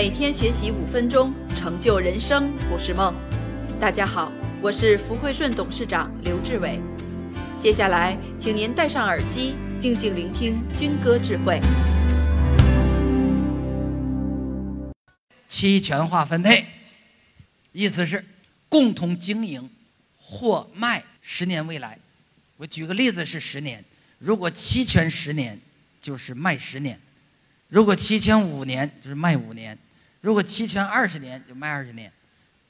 [0.00, 3.12] 每天学习五分钟，成就人生不是梦。
[3.80, 4.32] 大家好，
[4.62, 6.80] 我是福汇顺董事长刘志伟。
[7.58, 11.60] 接下来，请您戴上耳机，静静聆听军歌智慧。
[15.48, 16.64] 期权化分配，
[17.72, 18.24] 意思是
[18.68, 19.68] 共同经营
[20.16, 21.98] 或卖十年未来。
[22.58, 23.84] 我举个例子是十年，
[24.20, 25.58] 如果期权十年，
[26.00, 26.94] 就是卖十年；
[27.66, 29.76] 如果期权五年，就是卖五年；
[30.20, 32.12] 如果期权二十年，就卖二十年。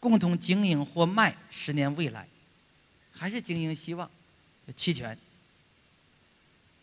[0.00, 2.26] 共同经营或卖十年未来，
[3.12, 4.10] 还是经营希望。
[4.74, 5.16] 期权，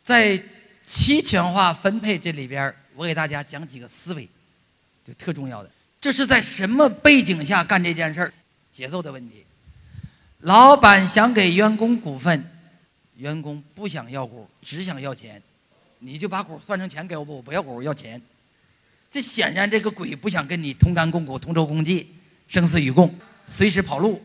[0.02, 0.42] 在
[0.86, 4.30] 期权化分配这里边，我给大家讲几个思维，
[5.06, 5.70] 就特重要的。
[6.00, 8.34] 这是在什么背景下干这件事儿？
[8.72, 9.44] 节奏的问题。
[10.40, 12.50] 老板想给员工股份，
[13.18, 15.42] 员工不想要股，只想要钱，
[16.00, 18.22] 你就把股算成钱给我吧，我不要股，我要钱。
[19.12, 22.14] 这显然这个鬼不想跟你同甘共苦、同舟共济、
[22.48, 23.14] 生死与共，
[23.48, 24.22] 随时跑路。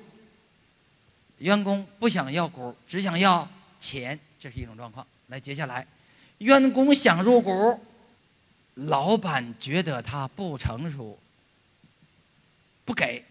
[1.39, 3.48] 员工不想要股，只想要
[3.81, 5.06] 钱，这是一种状况。
[5.28, 5.86] 来，接下来，
[6.39, 7.81] 员工想入股，
[8.75, 11.19] 老板觉得他不成熟，
[12.84, 13.25] 不给。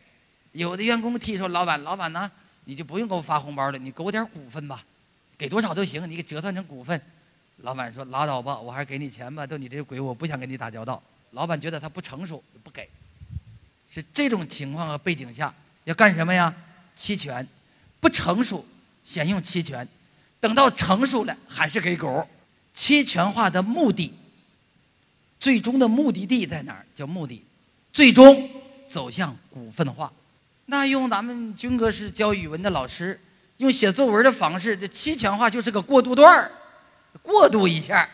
[0.51, 2.29] 有的员工提出：“老板，老板呢？
[2.65, 4.83] 你就不用给我发红包了，你给我点股份吧，
[5.37, 6.99] 给多少都行，你给折算成股份。”
[7.57, 9.47] 老板说：“拉倒吧，我还是给你钱吧。
[9.47, 11.01] 都你这个鬼，我不想跟你打交道。”
[11.33, 12.89] 老板觉得他不成熟，不给。
[13.91, 15.53] 是这种情况和背景下
[15.83, 16.51] 要干什么呀？
[16.95, 17.47] 期权。
[17.99, 18.65] 不成熟，
[19.05, 19.87] 先用期权，
[20.39, 22.27] 等到成熟了还是给股。
[22.73, 24.13] 期权化的目的，
[25.39, 26.85] 最终的目的地在哪儿？
[26.93, 27.41] 叫目的，
[27.93, 28.49] 最终
[28.89, 30.11] 走向股份化。
[30.65, 33.17] 那用咱们军哥是教语文的老师，
[33.57, 36.51] 用写作文的方式，这期权化就是个过渡段儿，
[37.21, 38.09] 过渡一下。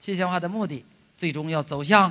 [0.00, 0.82] 期权化的目的，
[1.18, 2.10] 最终要走向